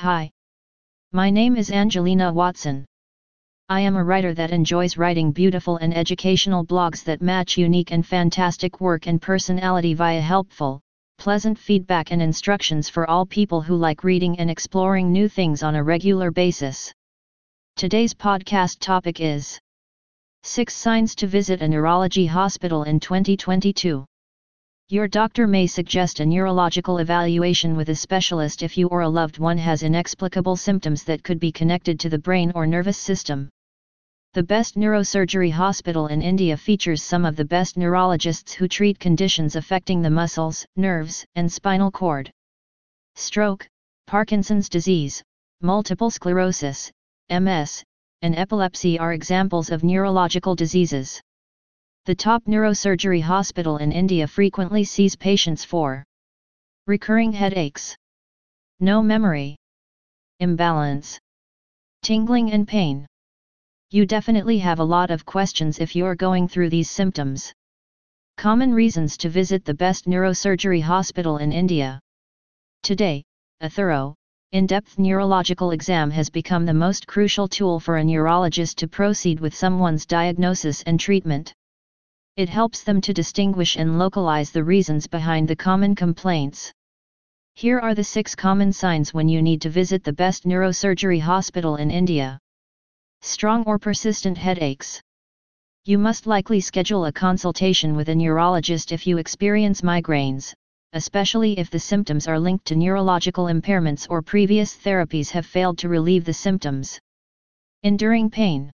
Hi. 0.00 0.30
My 1.12 1.30
name 1.30 1.56
is 1.56 1.70
Angelina 1.70 2.30
Watson. 2.30 2.84
I 3.70 3.80
am 3.80 3.96
a 3.96 4.04
writer 4.04 4.34
that 4.34 4.50
enjoys 4.50 4.98
writing 4.98 5.32
beautiful 5.32 5.78
and 5.78 5.96
educational 5.96 6.66
blogs 6.66 7.02
that 7.04 7.22
match 7.22 7.56
unique 7.56 7.92
and 7.92 8.04
fantastic 8.04 8.78
work 8.78 9.06
and 9.06 9.22
personality 9.22 9.94
via 9.94 10.20
helpful, 10.20 10.82
pleasant 11.16 11.58
feedback 11.58 12.12
and 12.12 12.20
instructions 12.20 12.90
for 12.90 13.08
all 13.08 13.24
people 13.24 13.62
who 13.62 13.74
like 13.74 14.04
reading 14.04 14.38
and 14.38 14.50
exploring 14.50 15.10
new 15.10 15.30
things 15.30 15.62
on 15.62 15.76
a 15.76 15.82
regular 15.82 16.30
basis. 16.30 16.92
Today's 17.76 18.12
podcast 18.12 18.80
topic 18.80 19.22
is 19.22 19.58
6 20.42 20.74
Signs 20.74 21.14
to 21.14 21.26
Visit 21.26 21.62
a 21.62 21.68
Neurology 21.68 22.26
Hospital 22.26 22.82
in 22.82 23.00
2022. 23.00 24.04
Your 24.88 25.08
doctor 25.08 25.48
may 25.48 25.66
suggest 25.66 26.20
a 26.20 26.26
neurological 26.26 26.98
evaluation 26.98 27.76
with 27.76 27.88
a 27.88 27.94
specialist 27.96 28.62
if 28.62 28.78
you 28.78 28.86
or 28.86 29.00
a 29.00 29.08
loved 29.08 29.38
one 29.38 29.58
has 29.58 29.82
inexplicable 29.82 30.54
symptoms 30.54 31.02
that 31.04 31.24
could 31.24 31.40
be 31.40 31.50
connected 31.50 31.98
to 31.98 32.08
the 32.08 32.20
brain 32.20 32.52
or 32.54 32.68
nervous 32.68 32.96
system. 32.96 33.48
The 34.34 34.44
best 34.44 34.76
neurosurgery 34.76 35.50
hospital 35.50 36.06
in 36.06 36.22
India 36.22 36.56
features 36.56 37.02
some 37.02 37.24
of 37.24 37.34
the 37.34 37.44
best 37.44 37.76
neurologists 37.76 38.52
who 38.52 38.68
treat 38.68 39.00
conditions 39.00 39.56
affecting 39.56 40.02
the 40.02 40.10
muscles, 40.10 40.64
nerves, 40.76 41.26
and 41.34 41.50
spinal 41.50 41.90
cord. 41.90 42.30
Stroke, 43.16 43.66
Parkinson's 44.06 44.68
disease, 44.68 45.20
multiple 45.62 46.10
sclerosis, 46.10 46.92
MS, 47.28 47.82
and 48.22 48.36
epilepsy 48.36 49.00
are 49.00 49.14
examples 49.14 49.70
of 49.70 49.82
neurological 49.82 50.54
diseases. 50.54 51.20
The 52.06 52.14
top 52.14 52.44
neurosurgery 52.44 53.20
hospital 53.20 53.78
in 53.78 53.90
India 53.90 54.28
frequently 54.28 54.84
sees 54.84 55.16
patients 55.16 55.64
for 55.64 56.04
recurring 56.86 57.32
headaches, 57.32 57.96
no 58.78 59.02
memory, 59.02 59.56
imbalance, 60.38 61.18
tingling 62.04 62.52
and 62.52 62.68
pain. 62.68 63.08
You 63.90 64.06
definitely 64.06 64.58
have 64.58 64.78
a 64.78 64.84
lot 64.84 65.10
of 65.10 65.26
questions 65.26 65.80
if 65.80 65.96
you're 65.96 66.14
going 66.14 66.46
through 66.46 66.70
these 66.70 66.88
symptoms. 66.88 67.52
Common 68.36 68.72
reasons 68.72 69.16
to 69.16 69.28
visit 69.28 69.64
the 69.64 69.74
best 69.74 70.06
neurosurgery 70.06 70.82
hospital 70.82 71.38
in 71.38 71.50
India. 71.50 71.98
Today, 72.84 73.24
a 73.62 73.68
thorough, 73.68 74.14
in-depth 74.52 74.96
neurological 75.00 75.72
exam 75.72 76.12
has 76.12 76.30
become 76.30 76.66
the 76.66 76.72
most 76.72 77.08
crucial 77.08 77.48
tool 77.48 77.80
for 77.80 77.96
a 77.96 78.04
neurologist 78.04 78.78
to 78.78 78.86
proceed 78.86 79.40
with 79.40 79.56
someone's 79.56 80.06
diagnosis 80.06 80.84
and 80.84 81.00
treatment. 81.00 81.52
It 82.36 82.50
helps 82.50 82.82
them 82.82 83.00
to 83.00 83.14
distinguish 83.14 83.76
and 83.76 83.98
localize 83.98 84.50
the 84.50 84.62
reasons 84.62 85.06
behind 85.06 85.48
the 85.48 85.56
common 85.56 85.94
complaints. 85.94 86.70
Here 87.54 87.78
are 87.78 87.94
the 87.94 88.04
six 88.04 88.34
common 88.34 88.74
signs 88.74 89.14
when 89.14 89.26
you 89.26 89.40
need 89.40 89.62
to 89.62 89.70
visit 89.70 90.04
the 90.04 90.12
best 90.12 90.44
neurosurgery 90.44 91.18
hospital 91.18 91.76
in 91.76 91.90
India. 91.90 92.38
Strong 93.22 93.64
or 93.64 93.78
persistent 93.78 94.36
headaches. 94.36 95.00
You 95.86 95.96
must 95.96 96.26
likely 96.26 96.60
schedule 96.60 97.06
a 97.06 97.12
consultation 97.12 97.96
with 97.96 98.10
a 98.10 98.14
neurologist 98.14 98.92
if 98.92 99.06
you 99.06 99.16
experience 99.16 99.80
migraines, 99.80 100.52
especially 100.92 101.58
if 101.58 101.70
the 101.70 101.80
symptoms 101.80 102.28
are 102.28 102.38
linked 102.38 102.66
to 102.66 102.76
neurological 102.76 103.46
impairments 103.46 104.06
or 104.10 104.20
previous 104.20 104.76
therapies 104.76 105.30
have 105.30 105.46
failed 105.46 105.78
to 105.78 105.88
relieve 105.88 106.26
the 106.26 106.34
symptoms. 106.34 106.98
Enduring 107.82 108.28
pain 108.28 108.70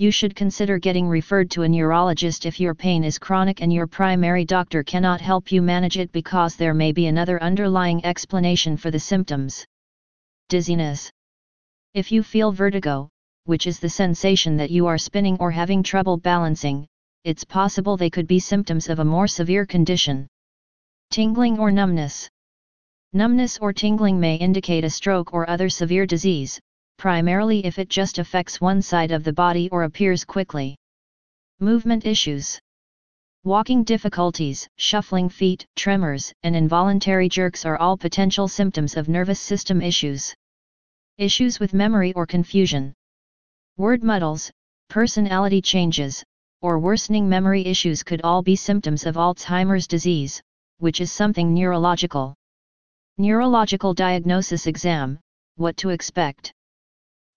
you 0.00 0.12
should 0.12 0.36
consider 0.36 0.78
getting 0.78 1.08
referred 1.08 1.50
to 1.50 1.62
a 1.62 1.68
neurologist 1.68 2.46
if 2.46 2.60
your 2.60 2.72
pain 2.72 3.02
is 3.02 3.18
chronic 3.18 3.60
and 3.62 3.72
your 3.72 3.88
primary 3.88 4.44
doctor 4.44 4.84
cannot 4.84 5.20
help 5.20 5.50
you 5.50 5.60
manage 5.60 5.98
it 5.98 6.12
because 6.12 6.54
there 6.54 6.72
may 6.72 6.92
be 6.92 7.06
another 7.06 7.42
underlying 7.42 8.04
explanation 8.04 8.76
for 8.76 8.92
the 8.92 9.00
symptoms. 9.00 9.66
Dizziness. 10.48 11.10
If 11.94 12.12
you 12.12 12.22
feel 12.22 12.52
vertigo, 12.52 13.08
which 13.46 13.66
is 13.66 13.80
the 13.80 13.88
sensation 13.88 14.56
that 14.58 14.70
you 14.70 14.86
are 14.86 14.98
spinning 14.98 15.36
or 15.40 15.50
having 15.50 15.82
trouble 15.82 16.16
balancing, 16.16 16.86
it's 17.24 17.42
possible 17.42 17.96
they 17.96 18.08
could 18.08 18.28
be 18.28 18.38
symptoms 18.38 18.88
of 18.88 19.00
a 19.00 19.04
more 19.04 19.26
severe 19.26 19.66
condition. 19.66 20.28
Tingling 21.10 21.58
or 21.58 21.72
numbness. 21.72 22.28
Numbness 23.12 23.58
or 23.58 23.72
tingling 23.72 24.20
may 24.20 24.36
indicate 24.36 24.84
a 24.84 24.90
stroke 24.90 25.34
or 25.34 25.50
other 25.50 25.68
severe 25.68 26.06
disease, 26.06 26.60
primarily 26.98 27.64
if 27.64 27.78
it 27.78 27.88
just 27.88 28.18
affects 28.18 28.60
one 28.60 28.82
side 28.82 29.12
of 29.12 29.24
the 29.24 29.32
body 29.32 29.68
or 29.70 29.84
appears 29.84 30.24
quickly. 30.24 30.76
Movement 31.60 32.04
issues. 32.04 32.58
Walking 33.44 33.84
difficulties, 33.84 34.68
shuffling 34.76 35.28
feet, 35.28 35.64
tremors, 35.76 36.32
and 36.42 36.56
involuntary 36.56 37.28
jerks 37.28 37.64
are 37.64 37.78
all 37.78 37.96
potential 37.96 38.48
symptoms 38.48 38.96
of 38.96 39.08
nervous 39.08 39.40
system 39.40 39.80
issues. 39.80 40.34
Issues 41.18 41.60
with 41.60 41.72
memory 41.72 42.12
or 42.14 42.26
confusion. 42.26 42.92
Word 43.76 44.02
muddles, 44.02 44.50
personality 44.90 45.62
changes, 45.62 46.24
or 46.62 46.80
worsening 46.80 47.28
memory 47.28 47.64
issues 47.64 48.02
could 48.02 48.22
all 48.22 48.42
be 48.42 48.56
symptoms 48.56 49.06
of 49.06 49.14
Alzheimer's 49.14 49.86
disease, 49.86 50.42
which 50.78 51.00
is 51.00 51.12
something 51.12 51.54
neurological. 51.54 52.34
Neurological 53.18 53.94
diagnosis 53.94 54.66
exam, 54.66 55.20
what 55.54 55.76
to 55.76 55.90
expect. 55.90 56.52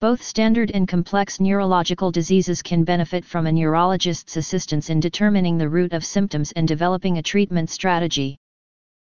Both 0.02 0.24
standard 0.24 0.72
and 0.72 0.88
complex 0.88 1.40
neurological 1.40 2.10
diseases 2.10 2.64
can 2.64 2.84
benefit 2.84 3.24
from 3.24 3.46
a 3.46 3.52
neurologist's 3.52 4.36
assistance 4.36 4.90
in 4.90 5.00
determining 5.00 5.60
the 5.60 5.70
root 5.70 5.94
of 5.94 6.04
symptoms 6.04 6.52
and 6.54 6.68
developing 6.68 7.20
a 7.20 7.22
treatment 7.22 7.70
strategy. 7.70 8.40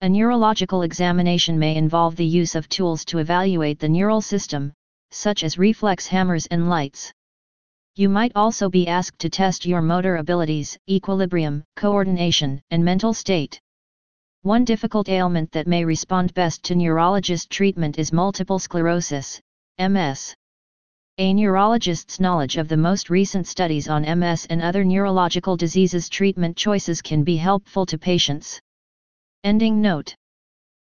A 0.01 0.09
neurological 0.09 0.81
examination 0.81 1.57
may 1.57 1.77
involve 1.77 2.17
the 2.17 2.25
use 2.25 2.53
of 2.53 2.67
tools 2.67 3.05
to 3.05 3.19
evaluate 3.19 3.79
the 3.79 3.87
neural 3.87 4.19
system, 4.19 4.73
such 5.09 5.45
as 5.45 5.57
reflex 5.57 6.05
hammers 6.05 6.47
and 6.47 6.69
lights. 6.69 7.13
You 7.95 8.09
might 8.09 8.33
also 8.35 8.67
be 8.67 8.85
asked 8.85 9.19
to 9.19 9.29
test 9.29 9.65
your 9.65 9.81
motor 9.81 10.17
abilities, 10.17 10.77
equilibrium, 10.89 11.63
coordination, 11.77 12.61
and 12.71 12.83
mental 12.83 13.13
state. 13.13 13.57
One 14.41 14.65
difficult 14.65 15.07
ailment 15.07 15.53
that 15.53 15.65
may 15.65 15.85
respond 15.85 16.33
best 16.33 16.61
to 16.63 16.75
neurologist 16.75 17.49
treatment 17.49 17.97
is 17.97 18.11
multiple 18.11 18.59
sclerosis, 18.59 19.39
MS. 19.79 20.35
A 21.19 21.31
neurologist's 21.31 22.19
knowledge 22.19 22.57
of 22.57 22.67
the 22.67 22.75
most 22.75 23.11
recent 23.11 23.45
studies 23.45 23.87
on 23.87 24.01
MS 24.01 24.47
and 24.49 24.63
other 24.63 24.83
neurological 24.83 25.55
diseases 25.55 26.09
treatment 26.09 26.57
choices 26.57 27.03
can 27.03 27.23
be 27.23 27.37
helpful 27.37 27.85
to 27.85 27.99
patients. 27.99 28.59
Ending 29.43 29.79
note. 29.79 30.15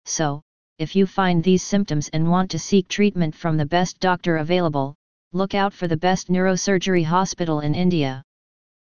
So, 0.04 0.42
if 0.78 0.94
you 0.94 1.06
find 1.06 1.42
these 1.42 1.64
symptoms 1.64 2.10
and 2.10 2.30
want 2.30 2.52
to 2.52 2.60
seek 2.60 2.90
treatment 2.90 3.34
from 3.34 3.56
the 3.56 3.66
best 3.66 4.02
doctor 4.02 4.38
available, 4.38 4.94
look 5.32 5.56
out 5.56 5.72
for 5.72 5.88
the 5.88 5.96
best 5.96 6.28
neurosurgery 6.28 7.06
hospital 7.06 7.62
in 7.62 7.74
India. 7.74 8.22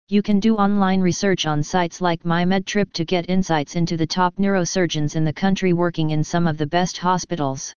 You 0.08 0.22
can 0.22 0.40
do 0.40 0.56
online 0.56 1.00
research 1.00 1.46
on 1.46 1.62
sites 1.62 2.00
like 2.00 2.24
MyMedTrip 2.24 2.92
to 2.94 3.04
get 3.04 3.30
insights 3.30 3.76
into 3.76 3.96
the 3.96 4.08
top 4.08 4.34
neurosurgeons 4.38 5.14
in 5.14 5.24
the 5.24 5.32
country 5.32 5.72
working 5.72 6.10
in 6.10 6.24
some 6.24 6.48
of 6.48 6.58
the 6.58 6.66
best 6.66 6.98
hospitals. 6.98 7.72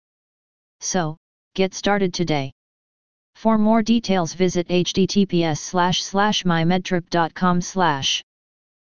So, 0.80 1.18
get 1.54 1.76
started 1.76 2.12
today. 2.12 2.52
For 3.46 3.60
more 3.60 3.84
details 3.84 4.34
visit 4.34 4.68
https 4.70 5.60
mymedtrip.com 6.46 7.62